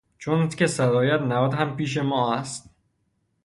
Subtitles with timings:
[0.17, 2.69] چونکه صد آید نود هم پیش ما است.